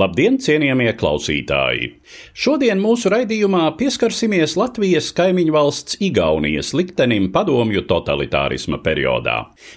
[0.00, 1.88] Labdien, cienījamie klausītāji!
[2.32, 9.34] Šodien mūsu raidījumā pieskarsimies Latvijas kaimiņu valsts Igaunijas liktenim padomju totalitārisma periodā.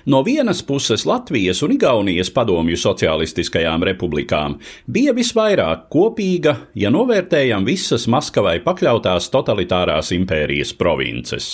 [0.07, 8.07] No vienas puses Latvijas un Igaunijas padomju socialistiskajām republikām bija visvairāk kopīga, ja novērtējam visas
[8.07, 11.49] Maskavai pakļautās totalitārās impērijas provinces.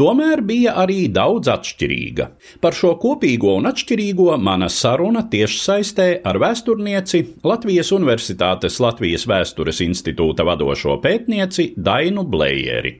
[0.00, 2.30] Tomēr bija arī daudz atšķirīga.
[2.64, 9.80] Par šo kopīgo un atšķirīgo mana saruna tiešsaistē ar vēsturnieci Latvijas un Universitātes Latvijas Vēstures
[9.82, 12.92] institūta vadošo pētnieci Dainu Blējeri.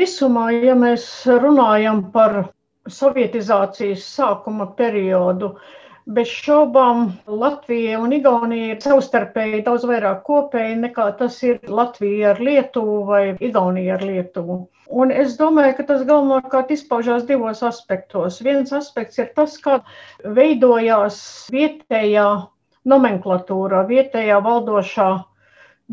[0.00, 1.04] Visumā, ja mēs
[1.42, 2.46] runājam par
[2.88, 5.50] sovietizācijas sākuma periodu,
[6.08, 12.40] bez šaubām Latvija un Igaunija ir savstarpēji daudz vairāk kopēji nekā tas ir Latvija ar
[12.48, 14.60] Lietuvu vai Igaunija ar Lietuvu.
[14.88, 18.40] Un es domāju, ka tas galvenokārt izpaužās divos aspektos.
[18.40, 19.82] Viens aspekts ir tas, kā
[20.24, 21.20] veidojās
[21.52, 22.30] vietējā
[22.92, 25.08] nomenklatūrā, vietējā valdošā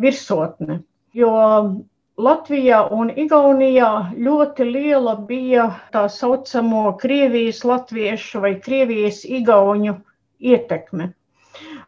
[0.04, 0.82] virsotne.
[1.14, 1.34] Jo
[2.22, 3.90] Latvijā un Igaunijā
[4.26, 5.66] ļoti liela bija
[5.96, 9.96] tā saucamo Krievijas latviešu vai Krievijas igauņu
[10.54, 11.14] ietekme.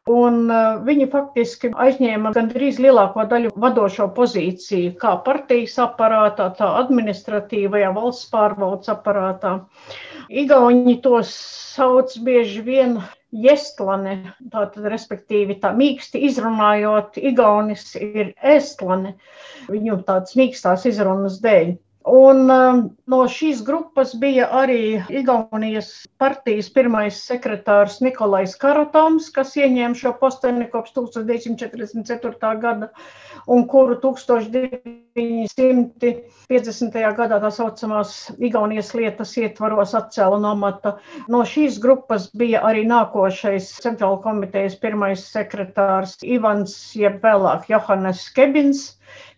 [0.06, 7.90] Un uh, viņi faktiski aizņēma gandrīz lielāko daļu vadošo pozīciju, kā partijas aparātā, tā administratīvajā
[7.96, 9.56] valsts pārvaldes aparātā.
[10.30, 11.32] Igauni tos
[11.76, 13.00] sauc bieži vien
[13.44, 14.16] Jestlane,
[14.54, 19.16] tātad, respektīvi, tā mīksti izrunājot, Igaunis ir Estlane,
[19.68, 21.74] viņu tādas mīkstās izrunas dēļ.
[22.06, 29.98] Un um, no šīs grupas bija arī Igaunijas partijas pirmais sekretārs Nikolais Karatons, kas ieņēma
[29.98, 32.52] šo posteni kopš 1944.
[32.62, 32.90] gada
[33.50, 37.00] un kuru 1950.
[37.18, 41.02] gadā tā saucamās Igaunijas lietas ietvaros atcēla no mata.
[41.26, 48.94] No šīs grupas bija arī nākošais centrāla komitejas pirmais sekretārs Ivans, jeb vēlāk Johannes Kebins,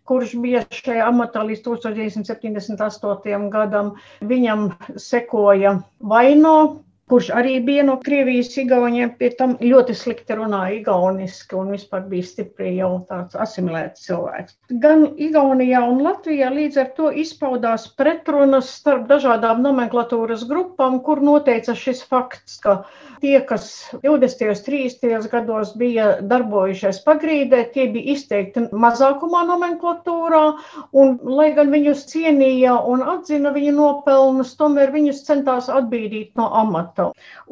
[0.08, 3.50] kurš bija šajā amatā līdz 1978.
[3.54, 3.94] gadam.
[4.24, 4.70] Viņam
[5.02, 6.58] sekoja Vaino,
[7.12, 12.28] kurš arī bija no Krievijas igauniem, pie tam ļoti slikti runāja igauniski un vispār bija
[12.28, 14.58] stipri jau tāds asimilēts cilvēks.
[14.84, 21.78] Gan Igaunijā un Latvijā līdz ar to izpaudās pretrunas starp dažādām nomenklatūras grupām, kur noteica
[21.78, 22.82] šis fakts, ka
[23.22, 24.50] Tie, kas 20.
[24.50, 25.30] un 30.
[25.32, 30.42] gados bija darbojušies pagrīdē, tie bija izteikti mazākumā nomenklatūrā,
[31.02, 36.97] un, lai gan viņus cienīja un atzina viņu nopelnus, tomēr viņus centās atbīdīt no amata.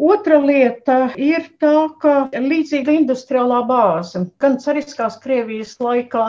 [0.09, 6.25] Otra lieta ir tā, ka līdzīga industriālā bāze gan cariskās Krievijas laikā,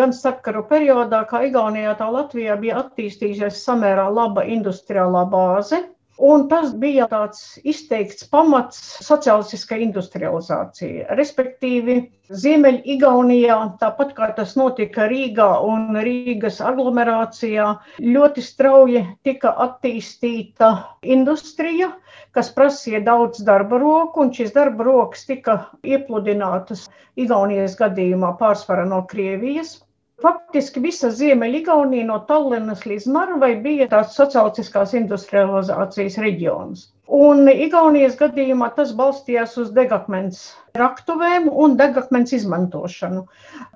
[0.00, 5.84] gan starpkaru periodā, kā Igaunijā, tā Latvijā bija attīstījusies samērā laba industriālā bāze.
[6.18, 11.04] Un tas bija tāds izteikts pamats sociālistiskai industrializācijai.
[11.14, 11.94] Respektīvi,
[12.42, 17.68] Ziemeļ-Igaunijā, tāpat kā tas notika Rīgā un Rīgas aglomerācijā,
[18.02, 20.72] ļoti strauji tika attīstīta
[21.06, 21.92] industrija,
[22.34, 29.04] kas prasīja daudz darba roku, un šīs darba rokas tika iepludinātas Igaunijas gadījumā pārsvarā no
[29.06, 29.78] Krievijas.
[30.22, 36.88] Faktiski visa Ziemeļgaunija no Tallinas līdz Narvai bija tāds sociālistiskās industrializācijas reģions.
[37.18, 40.40] Un Igaunijas gadījumā tas balstījās uz degakmens
[40.80, 43.22] raktuvēm un degakmens izmantošanu.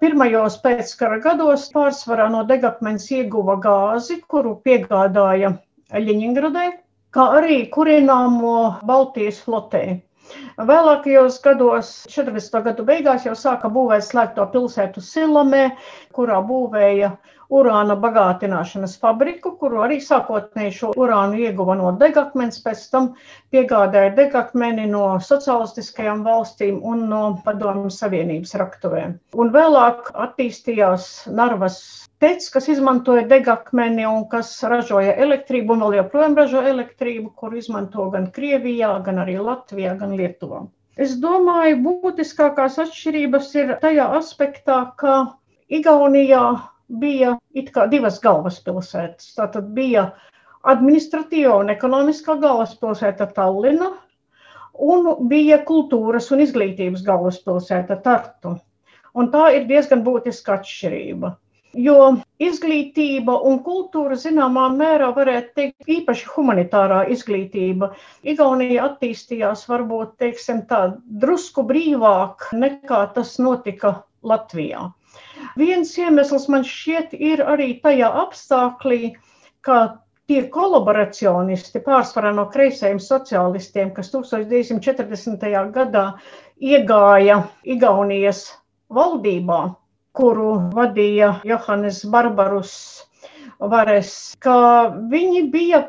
[0.03, 5.55] Pirmajos pēckara gados pārsvarā no degakmens ieguva gāzi, kuru piegādāja
[5.95, 6.69] Ļeņingradai,
[7.15, 8.57] kā arī kurināmo
[8.91, 9.85] Baltijas flotē.
[10.69, 12.61] Vēlākajos gados, 40.
[12.67, 15.63] gadu beigās, jau sāka būvēt slēgto pilsētu Silamē,
[16.19, 17.13] kurā būvēja
[17.59, 23.09] urāna bagātināšanas fabriku, kuru arī sākotnēji šo urānu ieguva no degakmens, pēc tam
[23.55, 29.19] piegādāja degakmeni no socialistiskajām valstīm un no Padomju Savienības raktuvēm.
[29.37, 31.79] Un vēlāk attīstījās Narvas
[32.23, 38.09] tec, kas izmantoja degakmeni un kas ražoja elektrību un vēl joprojām ražo elektrību, kur izmanto
[38.15, 40.65] gan Krievijā, gan arī Latvijā, gan Lietuvā.
[41.01, 45.15] Es domāju, būtiskākās atšķirības ir tajā aspektā, ka
[45.73, 46.45] Igaunijā
[46.89, 47.37] bija
[47.91, 49.35] divas galvaspilsētas.
[49.37, 50.11] Tātad bija
[50.63, 53.93] administratīva un ekonomiskā galvaspilsēta Tallina,
[54.79, 58.57] un bija kultūras un izglītības galvaspilsēta Tartu.
[59.15, 61.37] Un tā ir diezgan būtiska atšķirība.
[61.73, 61.99] Jo
[62.37, 67.95] izglītība un kultūra zināmā mērā varētu teikt, īpaši humanitārā izglītība.
[68.29, 70.83] Igaunija attīstījās varbūt, teiksim tā,
[71.25, 74.91] drusku brīvāk nekā tas notika Latvijā.
[75.61, 79.13] Viens iemesls man šķiet ir arī tajā apstāklī,
[79.67, 79.79] ka
[80.31, 85.47] tie kolaboracionisti, pārsvarā no kreisajiem sociālistiem, kas 1940.
[85.75, 86.05] gadā
[86.73, 88.45] iegāja Igaunijas
[88.93, 89.63] valdībā,
[90.17, 92.77] kuru vadīja Johannes Barbarus
[93.73, 94.55] Vares, ka
[95.13, 95.85] viņi bija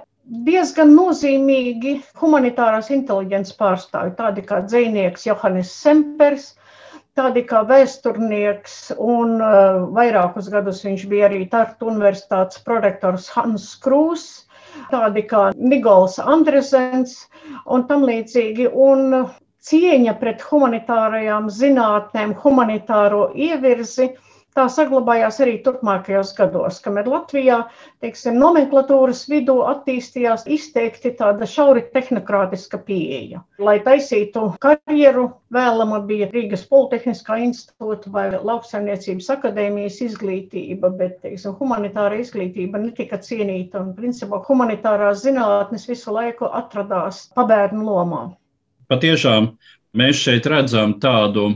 [0.48, 6.54] diezgan nozīmīgi humanitārās inteliģences pārstāvi, tādi kā dzinieks Johannes Sempers,
[7.18, 14.26] tādi kā vēsturnieks, un uh, vairākus gadus viņš bija arī Tartu universitātes prorektors Hans Krūs,
[14.90, 17.16] tādi kā Nigols Andresens
[17.70, 18.70] un tam līdzīgi.
[18.74, 19.30] Un
[19.64, 24.10] cieņa pret humanitārajām zinātnēm, humanitāro ievirzi,
[24.58, 27.60] tā saglabājās arī turpmākajos gados, kamēr Latvijā,
[28.04, 33.44] teiksim, nomenklatūras vidū attīstījās izteikti tāda šauri tehnokrātiska pieeja.
[33.60, 42.22] Lai taisītu karjeru, vēlama bija Rīgas Politehniskā institūta vai lauksaimniecības akadēmijas izglītība, bet, teiksim, humanitāra
[42.22, 48.24] izglītība netika cienīta un, principā, humanitārās zinātnes visu laiku atradās pabērnu lomā
[48.94, 49.54] patiešām
[49.98, 51.50] mēs šeit redzam tādu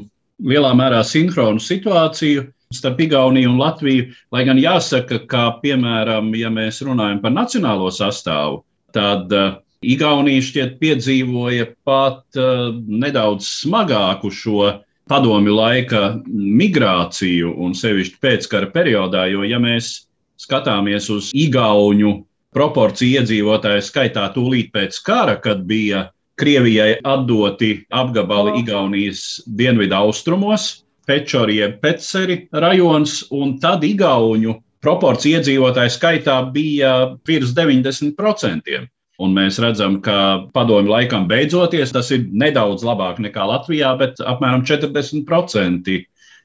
[0.43, 4.09] lielā mērā sinhronu situāciju starp Igauniju un Latviju.
[4.31, 8.63] Lai gan jāsaka, ka, piemēram, ja mēs runājam par nacionālo sastāvu,
[8.95, 9.55] tad uh,
[9.85, 14.73] Igaunija šķiet piedzīvoja pat uh, nedaudz smagāku šo
[15.07, 20.09] padomju laika migrāciju, un sevišķi pēckara periodā, jo, ja mēs
[20.41, 22.19] skatāmies uz Igaunu
[22.55, 31.71] proporciju iedzīvotāju skaitā tūlīt pēc kara, kad bija Krievijai atdoti apgabali Igaunijas dienvidu austrumos, Pečorija,
[31.81, 36.93] Peceri rajons, un tad Igauņu proporcija iedzīvotāju skaitā bija
[37.27, 38.83] virs 90%.
[39.17, 40.17] Un mēs redzam, ka
[40.53, 45.95] padomju laikam beidzoties, tas ir nedaudz labāk nekā Latvijā, bet apmēram 40%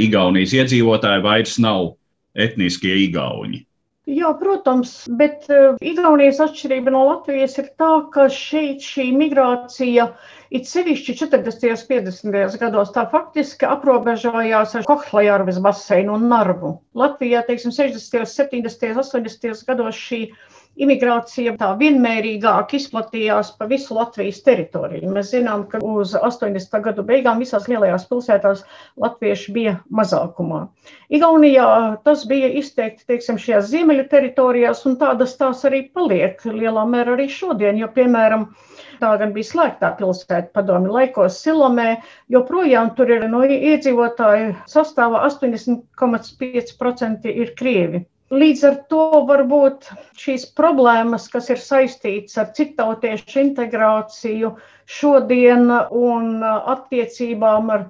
[0.01, 1.93] Igaunijas iedzīvotāji vairs nav
[2.33, 3.61] etniskie igauņi.
[4.11, 10.09] Jā, protams, bet uh, Igaunijas atšķirība no Latvijas ir tā, ka šeit šī migrācija,
[10.53, 11.65] it sevišķi 40.
[11.73, 12.59] un 50.
[12.61, 16.75] gados, tā faktiski aprobežojās ar Kohlajārves baseinu un Narvu.
[16.99, 19.65] Latvijā, teiksim, 60., 70., 80.
[19.69, 20.27] gados šī
[20.81, 25.11] imigrācija tā vienmērīgāk izplatījās pa visu Latvijas teritoriju.
[25.13, 26.79] Mēs zinām, ka uz 80.
[26.87, 28.63] gadu beigām visās lielajās pilsētās
[29.03, 30.63] latvieši bija mazākumā.
[31.13, 31.67] Igaunijā
[32.07, 37.29] tas bija izteikti, teiksim, šajās ziemeļu teritorijās, un tādas tās arī paliek lielā mērā arī
[37.29, 38.49] šodien, jo, piemēram,
[39.03, 41.99] tā gan bija slēgtā pilsēta padomi laikos Silomē,
[42.33, 48.07] joprojām tur ir no iedzīvotāju sastāvā 80,5% ir krievi.
[48.33, 54.55] Līdz ar to varbūt šīs problēmas, kas ir saistītas ar citautiešu integrāciju
[54.89, 57.85] šodien un attiecībām ar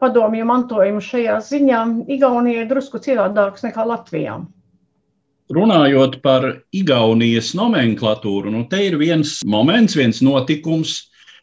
[0.00, 1.82] padomju mantojumu šajā ziņā,
[2.16, 4.38] Igaunija ir drusku citādāks nekā Latvijā.
[5.52, 10.94] Runājot par Igaunijas nomenklatūru, nu te ir viens moments, viens notikums,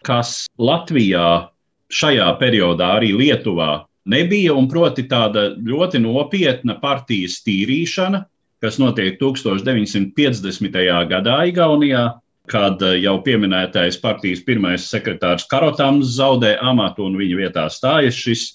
[0.02, 1.52] kas Latvijā
[1.94, 8.26] šajā periodā, arī Lietuvā, nebija, un proti tāda ļoti nopietna partijas tīrīšana,
[8.64, 10.80] kas notiek 1950.
[11.10, 12.06] gadā Igaunijā,
[12.50, 18.48] kad eh, jau pieminētais partijas pirmais sekretārs Karotams zaudē amatu un viņa vietā stājas šis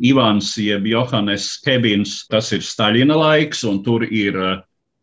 [0.00, 2.24] Ivans jeb Johannes Kebins.
[2.30, 4.38] Tas ir Staļina laiks, un tur ir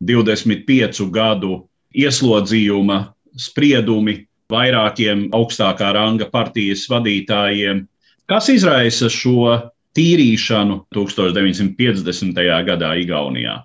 [0.02, 1.62] 25 eh, gadu
[1.94, 2.98] ieslodzījuma
[3.38, 7.84] spriedumi vairākiem augstākā ranga partijas vadītājiem,
[8.28, 9.58] kas izraisa šo
[9.96, 12.44] tīrīšanu 1950.
[12.66, 13.58] gadā Igaunijā.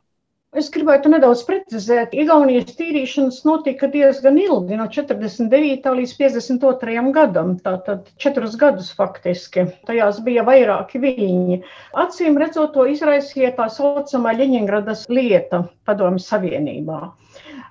[0.53, 5.87] Es gribētu nedaudz precizēt, Igaunijas tīrīšanas notika diezgan ilgi, no 49.
[5.97, 7.05] līdz 52.
[7.15, 9.65] gadam, tātad četrus gadus faktiski.
[9.89, 11.59] Tajās bija vairāki viļņi.
[12.05, 17.01] Acīm redzot, to izraisīja tā saucamā Ļeņingradas lieta Padomju Savienībā.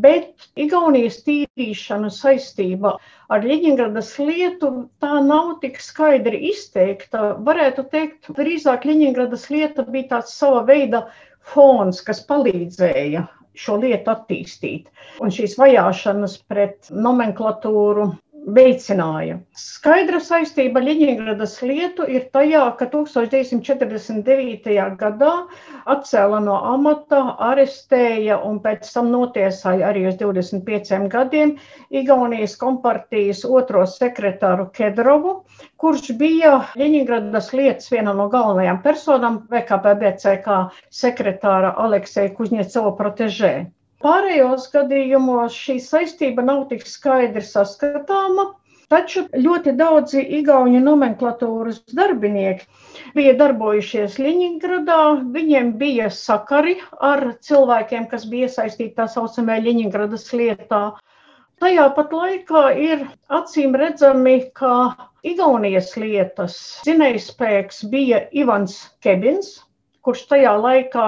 [0.03, 2.97] Bet Igaunijas tīrīšana saistība
[3.31, 4.73] ar Ļeņingradas lietu
[5.03, 7.37] tā nav tik skaidri izteikta.
[7.47, 11.07] Varētu teikt, drīzāk Ļeņingradas lieta bija tāds sava veida
[11.55, 13.25] fons, kas palīdzēja
[13.59, 14.89] šo lietu attīstīt.
[15.21, 18.11] Un šīs vajāšanas pret nomenklatūru
[18.43, 19.37] veicināja.
[19.59, 24.97] Skaidra saistība ar Ļeņingradas lietu ir tajā, ka 1949.
[24.99, 25.33] gadā
[25.95, 27.21] atcēla no amata,
[27.51, 31.57] arestēja un pēc tam notiesāja arī uz 25 gadiem
[31.91, 35.37] Igaunijas kompartijas otro sekretāru Kedrovu,
[35.79, 40.59] kurš bija Ļeņingradas lietas viena no galvenajām personām VKPBCK
[41.03, 43.55] sekretāra Alekseja Kuņecova protežē.
[44.03, 48.49] Pārējos gadījumos šī saistība nav tik skaidri saskatāma,
[48.93, 52.67] taču ļoti daudzi igauņu nomenklatūras darbinieki
[53.17, 54.99] bija darbojušies Ļeņingradā,
[55.37, 56.75] viņiem bija sakari
[57.13, 60.83] ar cilvēkiem, kas bija iesaistīti tā saucamajā Ļeņingradas lietā.
[61.63, 63.07] Tajā pat laikā ir
[63.41, 64.75] acīm redzami, ka
[65.23, 66.57] Igaunijas lietas
[66.89, 69.61] zinējspēks bija Ivans Kebins,
[70.07, 71.07] kurš tajā laikā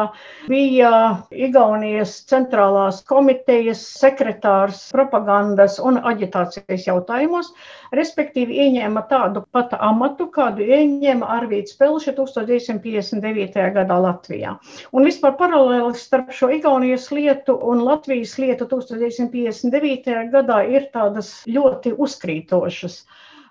[0.51, 0.91] bija
[1.35, 7.51] Igaunijas centrālās komitejas sekretārs propagandas un aģitācijas jautājumos,
[7.99, 13.59] respektīvi ieņēma tādu pat amatu, kādu ieņēma Arvīts Pelša 1959.
[13.79, 14.55] gadā Latvijā.
[14.95, 20.31] Un vispār paralēli starp šo Igaunijas lietu un Latvijas lietu 1959.
[20.35, 23.03] gadā ir tādas ļoti uzkrītošas.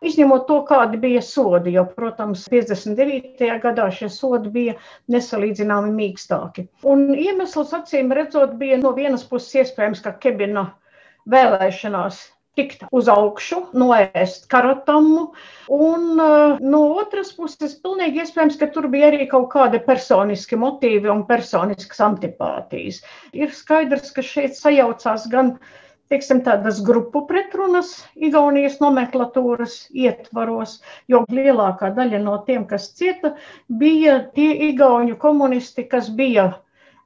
[0.04, 3.48] Izņemot to, kādi bija sodi, jo, protams, 59.
[3.64, 4.76] gadā šie sodi bija
[5.14, 6.68] nesalīdzināmi mīkstāki.
[6.94, 10.68] Un iemesls, acīm redzot, bija no vienas puses iespējams, ka Kebina
[11.32, 12.20] vēlēšanās
[12.60, 15.24] tikt uz augšu, noēst karatamu,
[15.74, 21.10] un uh, no otras puses, pilnīgi iespējams, ka tur bija arī kaut kādi personiski motīvi
[21.10, 23.02] un personiskas antipātijas.
[23.34, 25.72] Ir skaidrs, ka šeit sajaucās gan uh,
[26.12, 30.80] teiksim, tādas grupu pretrunas Igaunijas nomenklatūras ietvaros,
[31.12, 33.36] jo lielākā daļa no tiem, kas cieta,
[33.68, 36.50] bija tie igauņu komunisti, kas bija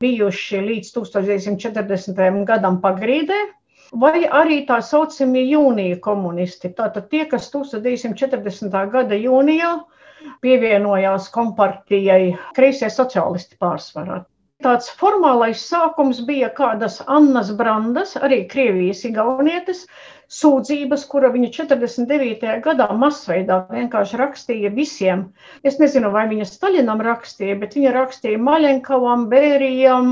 [0.02, 2.44] bijuši līdz 1940.
[2.46, 3.40] gadam pagrīdē,
[3.94, 8.82] vai arī tā saucamie jūnija komunisti, tātad tie, kas 1940.
[8.94, 9.74] gada jūnijā
[10.42, 14.24] pievienojās kompartijai, kreisie sociālisti pārsvarā.
[14.66, 19.84] Tāds formālais sākums bija kādas Annas Brandas, arī Krievijas igaunietes,
[20.38, 22.56] sūdzības, kura viņa 49.
[22.66, 25.22] gadā masveidā vienkārši rakstīja visiem.
[25.62, 30.12] Es nezinu, vai viņa Staļinam rakstīja, bet viņa rakstīja Maļenkavam, Bērijam,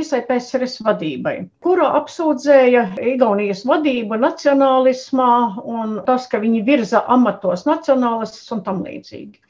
[0.00, 5.32] visai PSRS vadībai, kura apsūdzēja Igaunijas vadību nacionālismā
[5.76, 9.42] un tas, ka viņi virza amatos nacionālistus un tam līdzīgi.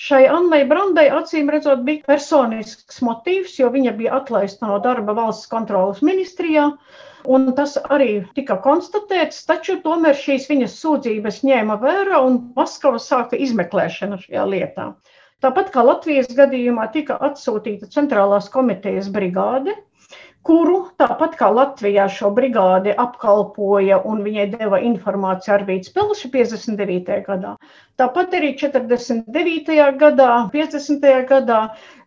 [0.00, 5.50] Šai Annai Brandai acīm redzot bija personisks motīvs, jo viņa bija atlaista no darba valsts
[5.50, 6.70] kontrolas ministrijā.
[7.36, 13.36] Un tas arī tika konstatēts, taču tomēr šīs viņas sūdzības ņēma vērā un Maskava sāka
[13.48, 14.86] izmeklēšanu šajā lietā.
[15.44, 19.76] Tāpat kā Latvijas gadījumā tika atsūtīta centrālās komitejas brigāde,
[20.46, 27.20] kuru tāpat kā Latvijā šo brigādi apkalpoja un viņai deva informāciju Arvīts Pelša 59.
[27.26, 27.54] gadā.
[28.00, 29.80] Tāpat arī 49.
[30.00, 31.08] gadā, 50.
[31.28, 31.60] gadā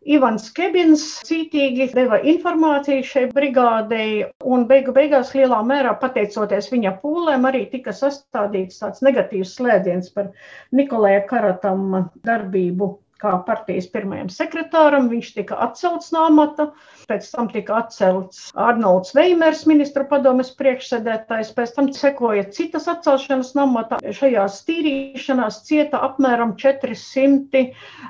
[0.04, 7.48] Ivans Kebins cītīgi deva informāciju šai brigādei un beigu beigās lielā mērā pateicoties viņa pūlēm
[7.48, 10.34] arī tika sastādīts tāds negatīvs slēdziens par
[10.76, 12.92] Nikolēja Karatam darbību
[13.24, 15.10] kā partijas pirmajam sekretāram.
[15.12, 16.68] Viņš tika atcelts no amata,
[17.10, 23.68] pēc tam tika atcelts Arnolds Veimers, ministru padomes priekšsēdētājs, pēc tam sekoja citas atcelšanas no
[23.70, 24.02] amata.
[24.22, 27.66] Šajās tīrīšanās cieta apmēram 400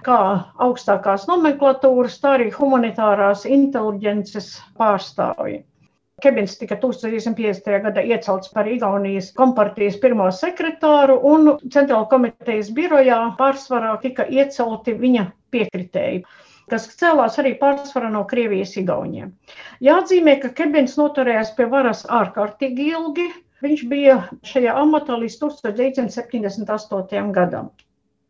[0.07, 0.21] kā
[0.67, 5.63] augstākās nomenklatūras, tā arī humanitārās inteliģences pārstāvji.
[6.21, 7.81] Kebins tika 1950.
[7.87, 15.25] gadā iecelts par Igaunijas kompartijas pirmo sekretāru, un Centrāla komitejas birojā pārsvarā tika iecelti viņa
[15.51, 16.25] piekritēji
[16.71, 19.33] kas cēlās arī pārsvarā no Krievijas igauniem.
[19.83, 23.27] Jāatzīmē, ka Kebins noturējās pie varas ārkārtīgi ilgi.
[23.63, 24.15] Viņš bija
[24.47, 27.29] šajā amatā līdz 1978.
[27.35, 27.69] gadam.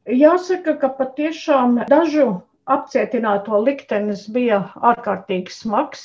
[0.05, 2.27] Jāsaka, ka patiešām dažu
[2.69, 4.59] apcietināto liktenis bija
[4.91, 6.01] ārkārtīgi smags.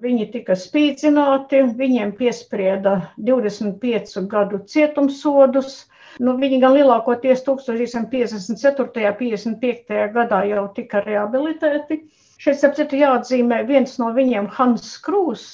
[0.00, 2.94] Viņi tika spīdzināti, viņiem piesprieda
[3.30, 5.74] 25 gadu cietumsodus,
[6.18, 9.04] Nu, viņi gan lielākoties 1954.
[9.10, 9.98] un 55.
[10.16, 12.00] gadā jau tika rehabilitēti.
[12.40, 15.46] Šeit, ap citu, jāatzīmē viens no viņiem, Hans Krūss,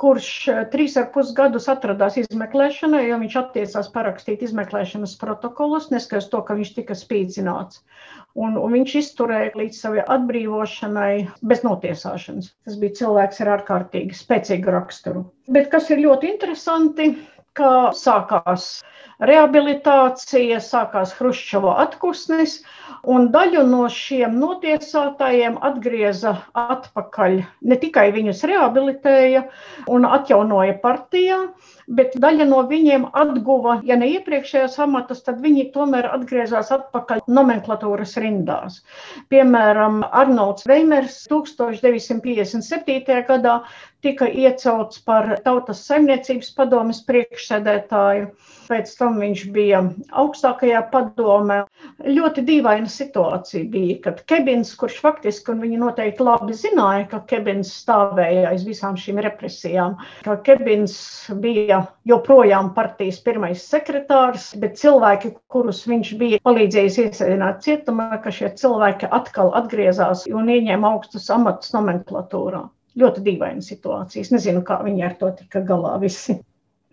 [0.00, 6.30] kurš eh, trīs ar pus gadus atradās izmeklēšanai, jo viņš attiecās parakstīt izmeklēšanas protokolus, neskatoties
[6.32, 7.80] to, ka viņš tika spīdzināts.
[8.36, 11.12] Un, un viņš izturēja līdz savai atbrīvošanai
[11.48, 12.52] bez notiesāšanas.
[12.68, 15.24] Tas bija cilvēks ar ārkārtīgi spēcīgu raksturu.
[15.48, 17.14] Bet kas ir ļoti interesanti,
[17.56, 18.68] ka sākās
[19.24, 22.58] rehabilitācija, sākās Hruščova atpūsnis,
[23.08, 27.38] un daļu no šiem notiesātājiem atgrieza atpakaļ.
[27.70, 29.46] Ne tikai viņus rehabilitēja
[29.92, 31.38] un atjaunoja partijā,
[31.86, 38.16] bet daļa no viņiem atguva, ja ne iepriekšējos amatus, tad viņi tomēr atgriezās atpakaļ nomenklatūras
[38.20, 38.82] rindās.
[39.32, 43.22] Piemēram, Arnolds Veimers 1957.
[43.30, 43.60] gadā
[44.06, 48.28] tika iecelts par Tautas saimniecības padomes priekšsēdētāju.
[48.66, 49.80] Pēc tam viņš bija
[50.22, 51.58] augstākajā padomē.
[52.06, 57.70] Ļoti dīvaina situācija bija, kad Kebins, kurš faktiski, un viņi noteikti labi zināja, ka Kebins
[57.82, 59.96] stāvēja aiz visām šīm represijām,
[60.26, 60.96] ka Kebins
[61.42, 68.50] bija joprojām partijas pirmais sekretārs, bet cilvēki, kurus viņš bija palīdzējis iesēdināt cietumā, ka šie
[68.58, 72.66] cilvēki atkal atgriezās un ieņēma augstus amatus nomenklatūrā
[73.00, 74.24] ļoti dīvaina situācija.
[74.24, 76.38] Es nezinu, kā viņi ar to tika galā visi.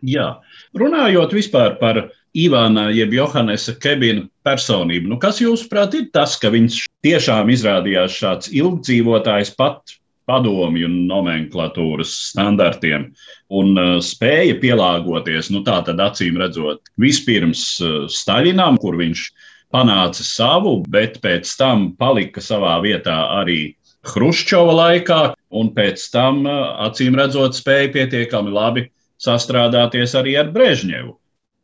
[0.04, 0.28] Jā,
[0.76, 2.02] runājot vispār par
[2.36, 8.50] Ivāna jeb Johannesa Kebina personību, nu kas jūsuprāt ir tas, ka viņš tiešām izrādījās šāds
[8.52, 9.94] ilgdzīvotājs pat
[10.28, 13.10] padomju nomenklatūras standartiem
[13.54, 19.26] un uh, spēja pielāgoties, nu tā tad acīm redzot, vispirms uh, Staļinam, kur viņš
[19.74, 23.76] panāca savu, bet pēc tam palika savā vietā arī
[24.14, 25.22] Hruščova laikā,
[25.54, 26.44] un pēc tam,
[26.88, 28.88] acīm redzot, spēja pietiekami labi
[29.24, 31.14] sastrādāties arī ar Brežņevu.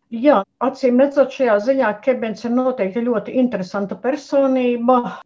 [0.10, 5.19] Jā, acīm redzot, šajā ziņā Kebens ir noteikti ļoti interesanta personība.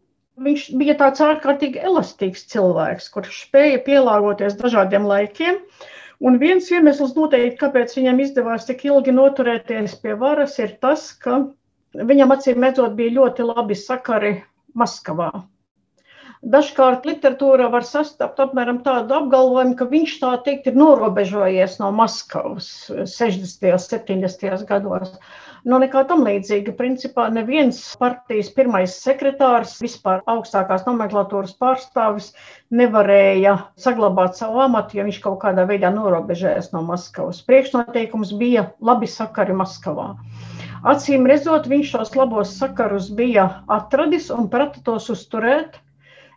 [0.44, 5.60] Viņš bija tāds ārkārtīgi elastīgs cilvēks, kurš spēja pielāgoties dažādiem laikiem.
[6.24, 11.40] Un viens iemesls noteikti, kāpēc viņam izdevās tik ilgi noturēties pie varas, ir tas, ka
[11.94, 14.36] viņam acīm redzot bija ļoti labi sakari
[14.74, 15.30] Maskavā.
[16.44, 22.68] Dažkārt literatūrā var sastapt apmēram tādu apgalvojumu, ka viņš tā teikt ir norobežojies no Maskavas
[22.90, 23.64] 60.
[23.72, 24.66] un 70.
[24.68, 25.14] gados.
[25.64, 26.74] Nu, nekā tam līdzīga.
[26.76, 32.34] Principā neviens partijas pirmais sekretārs, vispār augstākās nomenklatūras pārstāvis,
[32.68, 37.40] nevarēja saglabāt savu amatu, ja viņš kaut kādā veidā norobežojas no Maskavas.
[37.48, 40.10] Priekšnoteikums bija labi sakari Maskavā.
[40.84, 45.80] Acīm redzot, viņš šos labos sakarus bija atradis un prata tos uzturēt.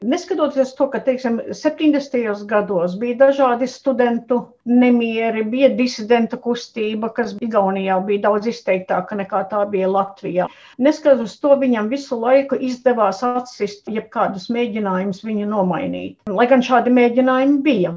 [0.01, 2.43] Neskatoties to, ka teiksim, 70.
[2.45, 9.63] gados bija dažādi studentu nemieri, bija disidenta kustība, kas Igaunijā bija daudz izteiktāka nekā tā
[9.71, 10.45] bija Latvijā.
[10.77, 16.19] Neskatoties to, viņam visu laiku izdevās atsist jebkādus mēģinājumus viņu nomainīt.
[16.29, 17.95] Lai gan šādi mēģinājumi bija.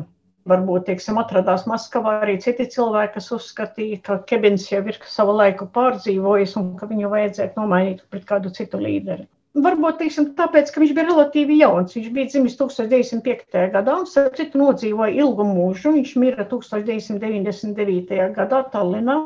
[0.49, 5.69] Varbūt, teiksim, atradās Maskavā arī citi cilvēki, kas uzskatīja, ka Kebins jau ir savu laiku
[5.75, 9.29] pārdzīvojis un ka viņu vajadzētu nomainīt pret kādu citu līderi.
[9.59, 11.97] Varbūt teiksim, tāpēc, ka viņš bija relatīvi jauns.
[11.97, 13.57] Viņš bija dzimis 1905.
[13.75, 15.91] gadā un citu nodzīvoja ilgu mūžu.
[15.97, 18.21] Viņš mira 1999.
[18.37, 19.17] gadā Tallinā.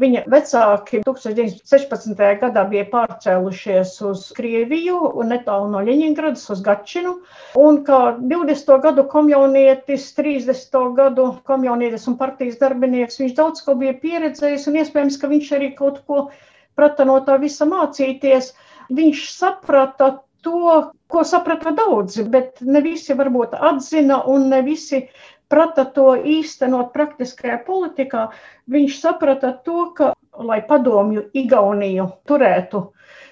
[0.00, 2.22] Viņa vecāki 1916.
[2.40, 7.12] gadā bija pārcēlušies uz Krieviju un netālu no Ļeņingradas uz Gačinu.
[7.60, 8.00] Un kā
[8.32, 8.74] 20.
[8.88, 10.80] gadu komjaunietis, 30.
[10.96, 15.74] gadu komjaunietis un partijas darbinieks, viņš daudz ko bija pieredzējis un iespējams, ka viņš arī
[15.78, 16.26] kaut ko
[16.74, 18.50] prata no tā visa mācīties
[18.90, 20.10] viņš saprata
[20.44, 25.06] to, ko saprata daudzi, bet ne visi varbūt atzina un ne visi
[25.48, 28.28] prata to īstenot praktiskajā politikā.
[28.74, 32.82] Viņš saprata to, ka, lai padomju Igauniju turētu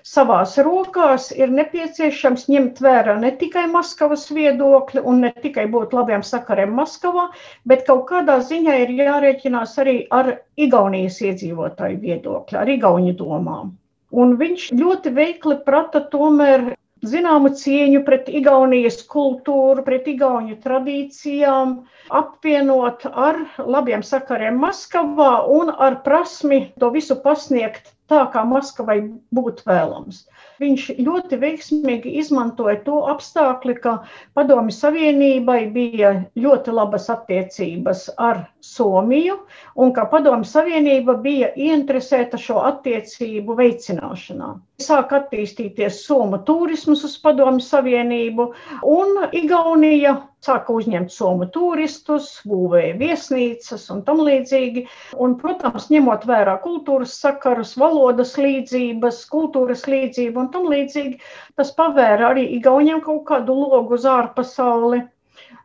[0.07, 6.25] savās rokās, ir nepieciešams ņemt vērā ne tikai Maskavas viedokli un ne tikai būt labiem
[6.27, 7.29] sakariem Maskavā,
[7.67, 13.77] bet kaut kādā ziņā ir jārēķinās arī ar Igaunijas iedzīvotāju viedokli, ar Igauņu domām.
[14.13, 16.73] Un viņš ļoti veikli prata tomēr
[17.13, 21.73] zināmu cieņu pret Igaunijas kultūru, pret Igauniju tradīcijām,
[22.21, 23.41] apvienot ar
[23.77, 29.01] labiem sakariem Maskavā un ar prasmi to visu pasniegt tā, kā Maskavai
[29.35, 30.23] būtu vēlams.
[30.63, 33.95] Viņš ļoti veiksmīgi izmantoja to apstākli, ka
[34.37, 39.39] Padomju Savienībai bija ļoti labas attiecības ar Somiju,
[39.75, 44.53] un ka Padomju Savienība bija ieinteresēta šo attiecību veicināšanā.
[44.83, 48.53] Sāk attīstīties Somu turisms uz Padomju Savienību,
[48.87, 54.85] un Igaunija sāka uzņemt somu turistus, būvēja viesnīcas un tam līdzīgi.
[55.23, 61.19] Un, protams, ņemot vērā kultūras sakarus, valodas līdzības, kultūras līdzību un tam līdzīgi,
[61.59, 65.05] tas pavēra arī Igauniem kaut kādu logu uz ārpasauli.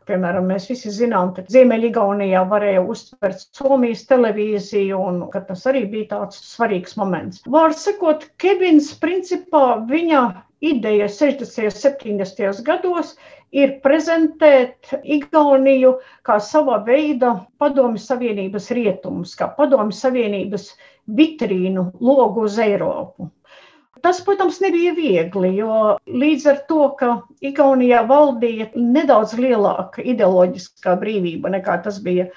[0.08, 6.40] Piemēram, mēs visi zinām, ka Ziemeļgaunijā varēja uztvert Somijas televīziju, un tas arī bija tāds
[6.54, 7.42] svarīgs moments.
[7.44, 10.22] Vārds sakot, Kevins principā viņa
[10.64, 11.68] ideja 60.
[11.68, 12.62] un 70.
[12.64, 13.12] gados
[13.54, 15.94] ir prezentēt Igauniju
[16.26, 20.70] kā sava veida padomju savienības rietumus, kā padomju savienības
[21.18, 23.30] vitrīnu logu uz Eiropu.
[24.02, 27.08] Tas, protams, nebija viegli, jo līdz ar to, ka
[27.42, 32.28] Igaunijā valdīja nedaudz lielāka ideoloģiskā brīvība nekā tas bija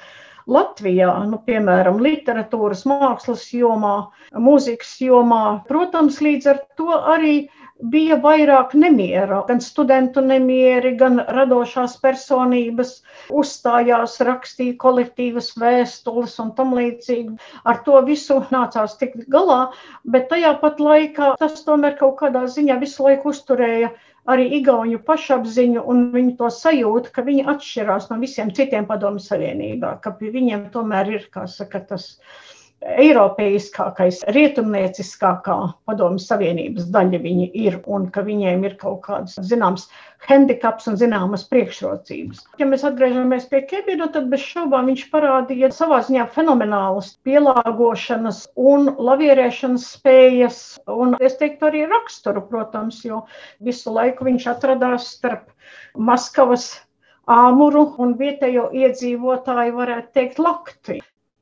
[0.49, 7.35] Latvijā, nu, piemēram, literatūras, mākslas jomā, mūzikas jomā, protams, līdz ar to arī
[7.81, 12.93] bija vairāk nemiera, gan studentu nemieri, gan radošās personības
[13.41, 17.35] uzstājās, rakstīja kolektīvas vēstules un tam līdzīgi.
[17.65, 19.71] Ar to visu nācās tikt galā,
[20.03, 23.91] bet tajā pat laikā tas tomēr kaut kādā ziņā visu laiku uzturēja
[24.29, 29.95] arī igauņu pašapziņu un viņu to sajūtu, ka viņi atšķirās no visiem citiem padomju savienībā,
[30.03, 32.11] ka pie viņiem tomēr ir, kā saka, tas
[32.81, 39.85] eiropeiskākais, rietumnieciskākā padomju savienības daļa viņi ir un ka viņiem ir kaut kāds zināms
[40.27, 42.41] handikaps un zināmas priekšrocības.
[42.61, 48.89] Ja mēs atgriežamies pie Kevina, tad bez šaubām viņš parādīja savā ziņā fenomenālas pielāgošanas un
[48.97, 53.25] lavierēšanas spējas un, es teiktu, arī raksturu, protams, jo
[53.61, 55.53] visu laiku viņš atradās starp
[55.97, 56.71] Maskavas
[57.29, 61.01] āmuru un vietējo iedzīvotāju, varētu teikt, lakti.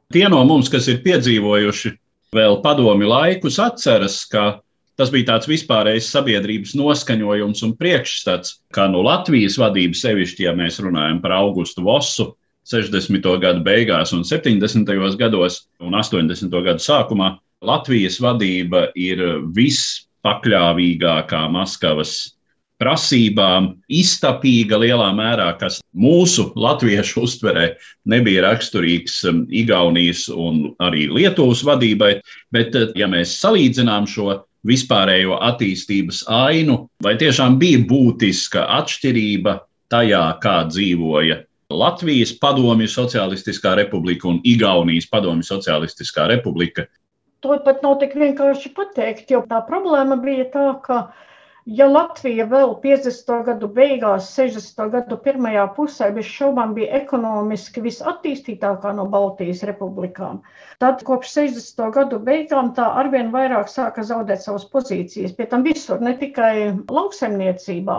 [0.09, 1.91] Tie no mums, kas ir piedzīvojuši
[2.33, 4.57] vēl padomi laikus, atceras, ka
[4.97, 10.81] tas bija tāds vispārējais sabiedrības noskaņojums un priekšstats, ka no Latvijas vadības, sevišķi, ja mēs
[10.81, 12.31] runājam par Augustu Vosu,
[12.69, 13.29] 60.
[13.43, 14.89] gadu beigās un 70.
[15.21, 16.57] gados un 80.
[16.65, 19.21] gadu sākumā, Latvijas vadība ir
[19.53, 22.15] vispakļāvīgākā Maskavas
[22.79, 27.73] prasībām iztapīga lielā mērā, kas mūsu latviešu uztverē
[28.09, 32.15] nebija raksturīgs um, Igaunijas un arī Lietuvas vadībai.
[32.55, 39.59] Bet, uh, ja mēs salīdzinām šo vispārējo attīstības ainu, vai tiešām bija būtiska atšķirība
[39.91, 46.87] tajā, kā dzīvoja Latvijas Padomju Socialistiskā republika un Igaunijas Padomju Socialistiskā republika.
[47.45, 50.97] To pat nav tik vienkārši pateikt, jo tā problēma bija tā, ka
[51.67, 53.31] Ja Latvija vēl 50.
[53.45, 54.85] gadu beigās, 60.
[54.93, 60.39] gadu pirmajā pusē bez šaubām bija ekonomiski visattīstītākā no Baltijas republikām,
[60.79, 61.81] tad kopš 60.
[61.95, 65.35] gadu beigām tā arvien vairāk sāka zaudēt savas pozīcijas.
[65.35, 66.53] Pie tam visur, ne tikai
[66.87, 67.97] lauksaimniecībā,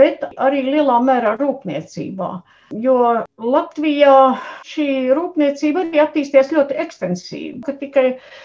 [0.00, 2.30] bet arī lielā mērā rūpniecībā.
[2.70, 4.86] Jo Latvijā šī
[5.16, 8.04] rūpniecība arī attīstījās ļoti ekstensīvi, ka tikai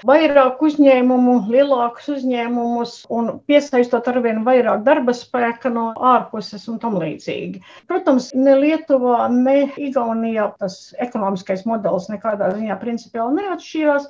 [0.09, 7.61] vairāk uzņēmumu, lielākus uzņēmumus un piesaistot arvien vairāk darba spēka no ārpuses un tam līdzīgi.
[7.91, 14.07] Protams, ne Lietuvā, ne Igaunijā tas ekonomiskais modelis nekādā ziņā principiāli neatšķīrās,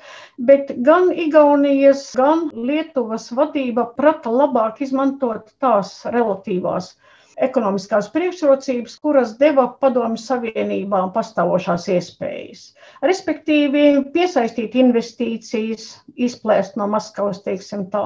[0.49, 6.95] bet gan Igaunijas, gan Lietuvas vadība prata labāk izmantot tās relatīvās
[7.41, 12.61] ekonomiskās priekšrocības, kuras deva padomju savienībām pastāvošās iespējas.
[13.03, 13.83] Respektīvi,
[14.15, 18.05] piesaistīt investīcijas, izplēst no Maskavas, teiksim tā,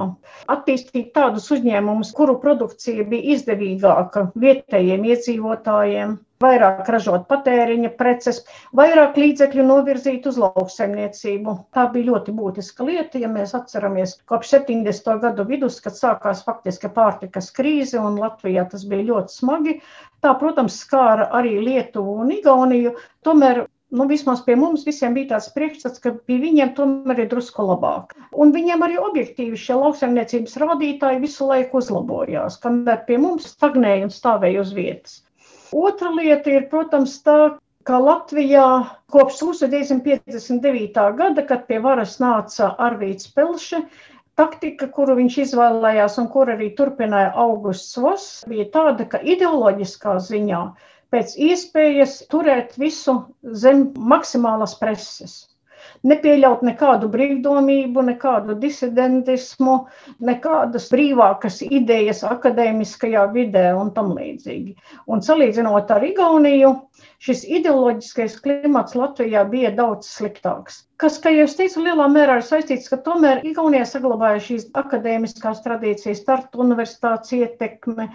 [0.49, 8.37] attīstīt tādus uzņēmumus, kuru produkcija bija izdevīgāka vietējiem iedzīvotājiem, vairāk ražot patēriņa preces,
[8.79, 11.55] vairāk līdzekļu novirzīt uz lauksaimniecību.
[11.75, 15.09] Tā bija ļoti būtiska lieta, ja mēs atceramies kopš 70.
[15.25, 19.75] gadu vidus, kad sākās faktiski pārtikas krīze un Latvijā tas bija ļoti smagi.
[20.23, 22.95] Tā, protams, skāra arī Lietuvu un Igauniju.
[23.27, 27.67] Tomēr nu, vismaz pie mums visiem bija tāds priekšstats, ka pie viņiem tomēr ir drusku
[27.67, 28.15] labāk.
[28.31, 34.21] Un viņiem arī objektīvi šie lauksaimniecības rādītāji visu laiku uzlabojās, kamēr pie mums stagnēja un
[34.21, 35.23] stāvēja uz vietas.
[35.75, 37.37] Otra lieta ir, protams, tā,
[37.85, 38.67] ka Latvijā
[39.13, 41.01] kopš 1959.
[41.19, 43.83] gada, kad pie varas nāca Arvīts Pelše,
[44.39, 50.63] taktika, kuru viņš izvēlējās un kur arī turpināja Augusts Vos, bija tāda, ka ideoloģiskā ziņā
[51.13, 53.15] pēc iespējas turēt visu
[53.65, 55.39] zem maksimālas preses
[56.07, 59.75] nepieļaut nekādu brīvdomību, nekādu disidentismu,
[60.23, 64.75] nekādas brīvākas idejas akadēmiskajā vidē un tam līdzīgi.
[65.11, 66.73] Un salīdzinot ar Igauniju,
[67.23, 70.85] šis ideoloģiskais klimats Latvijā bija daudz sliktāks.
[70.99, 76.23] Kas, kā jau teicu, lielā mērā ir saistīts, ka tomēr Igaunijā saglabāja šīs akadēmiskās tradīcijas,
[76.23, 78.09] startu universitātes ietekme,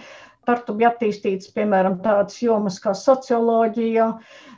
[0.44, 4.08] Tartu bija attīstīts, piemēram, tādas jomas kā socioloģija,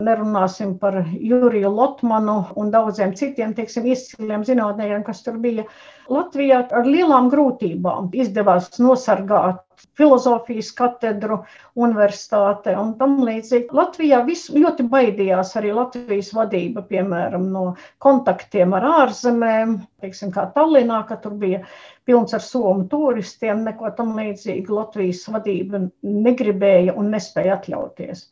[0.06, 5.66] nerunāsim par Juriju Lotmanu un daudziem citiem, teiksim, izciliem zinātnējiem, kas tur bija.
[6.12, 9.62] Latvijā ar lielām grūtībām izdevās nosargāt
[9.96, 11.38] filozofijas katedru,
[11.86, 13.72] universitāte un tam līdzīgi.
[13.76, 17.64] Latvijā viss ļoti baidījās arī Latvijas vadība, piemēram, no
[18.04, 21.62] kontaktiem ar ārzemēm, teiksim, kā Tallinā, ka tur bija
[22.08, 28.28] pilns ar somu turistiem, neko tam līdzīgu Latvijas vadība negribēja un nespēja atļauties.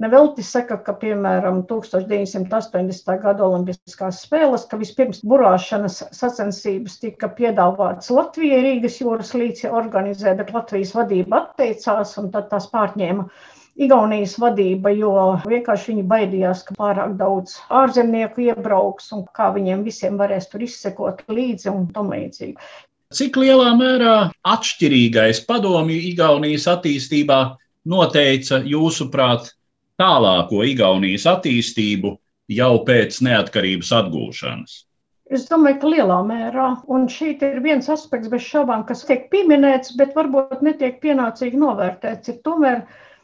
[0.00, 3.10] Nevelti saka, ka, piemēram, 1980.
[3.20, 10.54] gada Olimpiskās spēles, ka vispirms burāšanas sacensības tika piedāvātas Latvijai Rīgas jūras līci organizē, bet
[10.56, 13.28] Latvijas vadība atteicās un tad tās pārņēma
[13.80, 15.12] Igaunijas vadība, jo
[15.48, 21.22] vienkārši viņi baidījās, ka pārāk daudz ārzemnieku iebrauks un kā viņiem visiem varēs tur izsekot
[21.28, 22.56] līdzi un tam līdzīgi.
[23.20, 27.40] Cik lielā mērā atšķirīgais padomju Igaunijas attīstībā
[27.84, 29.52] noteica jūsuprāt
[30.00, 32.14] tālāko Igaunijas attīstību
[32.50, 34.78] jau pēc neatkarības atgūšanas?
[35.30, 39.92] Es domāju, ka lielā mērā, un šeit ir viens aspekts bez šaubām, kas tiek pieminēts,
[40.00, 42.80] bet varbūt netiek pienācīgi novērtēts, ir tomēr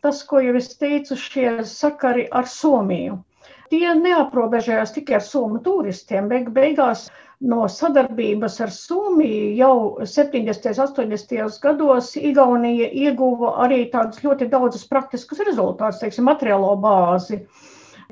[0.07, 3.19] tas, ko jau es teicu, šie sakari ar Somiju.
[3.73, 6.29] Tie neaprobežojās tikai ar somu turistiem.
[6.31, 7.09] Beig beigās
[7.45, 10.69] no sadarbības ar Somiju jau 70.
[10.73, 11.59] un 80.
[11.63, 17.43] gados Igaunija ieguva arī tādus ļoti daudzus praktiskus rezultātus, teiksim, materiālo bāzi.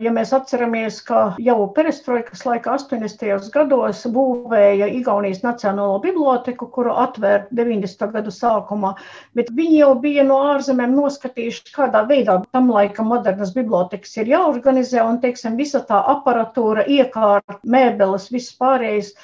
[0.02, 3.44] Ja mēs atceramies, ka jau perestroikas laikā 80.
[3.54, 8.08] gados būvēja Igaunijas Nacionālo biblioteku, kuru atvērt 90.
[8.16, 8.90] gadu sākumā,
[9.38, 15.04] bet viņi jau bija no ārzemēm noskatījuši, kādā veidā tam laika modernas bibliotekas ir jāorganizē,
[15.06, 19.14] un, teiksim, visa tā aparatūra, iekārta, mēbeles, viss pārējais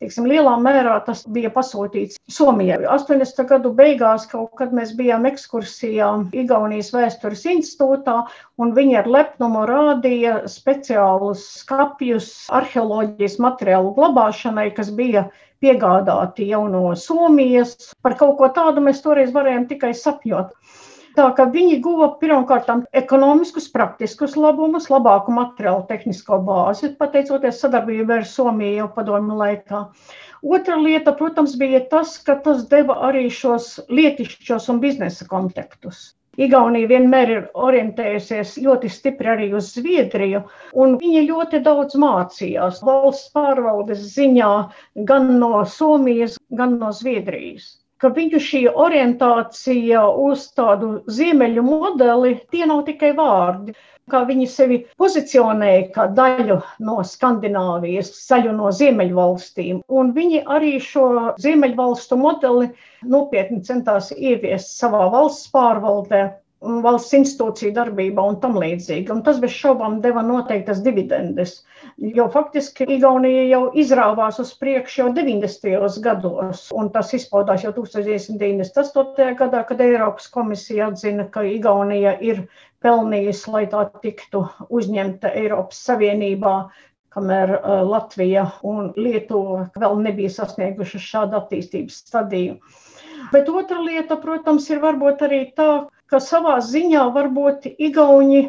[0.00, 2.78] Teiksim, lielā mērā tas bija pasūtīts Somijai.
[2.88, 3.42] 80.
[3.50, 6.06] gadu beigās, kaut kad mēs bijām ekskursijā
[6.40, 8.14] Igaunijas vēstures institūtā,
[8.56, 12.30] un viņi ar lepnumu rādīja speciālus skapjus
[12.62, 15.26] arheoloģijas materiālu glabāšanai, kas bija
[15.60, 17.76] piegādāti jau no Somijas.
[18.00, 20.56] Par kaut ko tādu mēs toreiz varējām tikai sapņot.
[21.20, 28.28] Tā kā viņi guva pirmkārt ekonomiskus, praktiskus labumus, labāku materiālu tehnisko bāzi, pateicoties sadarbībai ar
[28.30, 29.80] Somiju jau padomju laikā.
[30.56, 33.66] Otra lieta, protams, bija tas, ka tas deva arī šos
[33.98, 36.00] lietišķos un biznesa kontaktus.
[36.40, 40.40] Igaunija vienmēr ir orientējusies ļoti stipri arī uz Zviedriju,
[40.72, 44.54] un viņi ļoti daudz mācījās valsts pārvaldes ziņā
[45.12, 52.66] gan no Somijas, gan no Zviedrijas ka viņu šī orientācija uz tādu ziemeļu modeli, tie
[52.70, 53.76] nav tikai vārdi.
[54.10, 59.84] Kā viņi sevi pozicionēja kā daļu no Skandināvijas, daļu no Ziemeļvalstīm.
[59.86, 61.06] Un viņi arī šo
[61.44, 62.72] Ziemeļvalstu modeli
[63.06, 66.24] nopietni centās ieviest savā valsts pārvaldē
[66.60, 69.08] valsts institūciju darbībā un tam līdzīgi.
[69.14, 71.60] Un tas bez šaubām deva noteiktas dividendes,
[72.00, 75.98] jo faktiski Igaunija jau izrāvās uz priekšu jau 90.
[76.04, 79.34] gados, un tas izpaudās jau 1998.
[79.38, 82.46] gadā, kad Eiropas komisija atzina, ka Igaunija ir
[82.80, 86.54] pelnījusi, lai tā tiktu uzņemta Eiropas Savienībā,
[87.12, 92.56] kamēr uh, Latvija un Lietuva vēl nebija sasniegušas šādu attīstības stadiju.
[93.34, 95.68] Bet otra lieta, protams, ir varbūt arī tā,
[96.08, 98.46] ka savā ziņā varbūt Igauni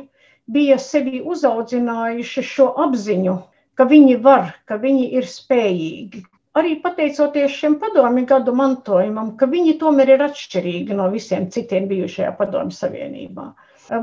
[0.49, 3.37] bija sevi uzaudzinājuši šo apziņu,
[3.77, 6.23] ka viņi var, ka viņi ir spējīgi.
[6.59, 12.33] Arī pateicoties šiem padomju gadu mantojumam, ka viņi tomēr ir atšķirīgi no visiem citiem bijušajā
[12.39, 13.45] padomju savienībā.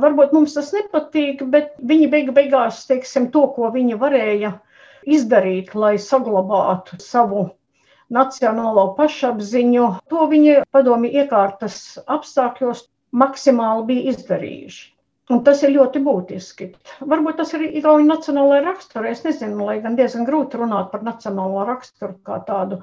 [0.04, 4.54] Varbūt mums tas nepatīk, bet viņi beig beigās, teiksim, to, ko viņi varēja
[5.18, 7.44] izdarīt, lai saglabātu savu
[8.12, 14.86] nacionālo pašapziņu, to viņi padomju iekārtas apstākļos maksimāli bija izdarījuši.
[15.28, 16.70] Un tas ir ļoti būtiski.
[17.04, 19.10] Varbūt tas ir Igaunijas nacionālajā raksturā.
[19.12, 22.78] Es nezinu, lai gan diezgan grūti runāt par nacionālo raksturu kā tādu.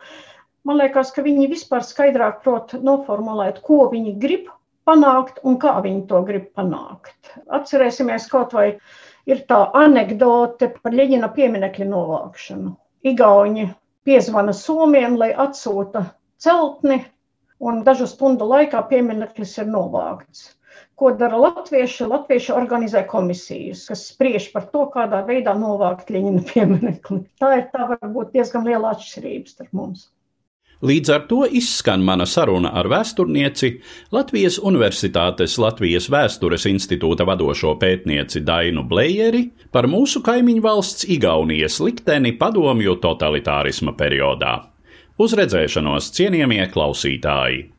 [0.66, 4.52] Man liekas, ka viņi vispār skaidrāk prot noformulēt, ko viņi grib
[4.86, 7.18] panākt un kā viņi to grib panākt.
[7.58, 8.68] Atcerēsimies kaut vai
[9.26, 12.76] ir tā anekdote par Ļeņina pieminekļa novākšanu.
[13.10, 13.72] Igauni
[14.06, 16.06] piezvana Somiem, lai atsūta
[16.42, 17.02] celtni
[17.60, 20.52] un dažu stundu laikā piemineklis ir novākts.
[20.96, 22.08] Ko dara latvieši?
[22.08, 27.26] Latvieši organizē komisijas, kas spriež par to, kādā veidā novākt Ļeņina pieminekli.
[27.42, 30.08] Tā ir tā varbūt diezgan liela atšķirība starp mums.
[30.86, 33.70] Līdz ar to izskan mana saruna ar vēsturnieci,
[34.16, 42.36] Latvijas Universitātes Latvijas Vēstures institūta vadošo pētnieci Dainu Blējeri par mūsu kaimiņu valsts Igaunijas likteni
[42.40, 44.58] padomju totalitārisma periodā.
[45.16, 47.70] Uz redzēšanos, cienījamie klausītāji!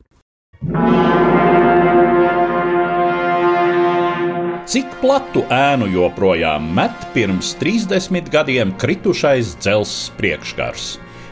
[4.67, 10.87] Cik platu ēnu joprojām met pirms 30 gadiem kritušais dzelzs priekškars?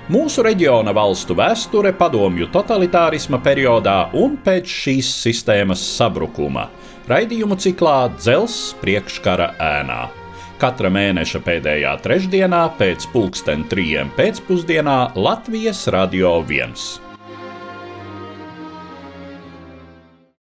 [0.07, 6.69] Mūsu reģiona valstu vēsture padomju totalitārisma periodā un pēc šīs sistēmas sabrukuma-
[7.11, 10.07] raidījumu ciklā Dzelzs priekškara ēnā.
[10.57, 17.14] Katra mēneša pēdējā trešdienā pēc pulksten trijiem pēcpusdienā Latvijas Radio 1.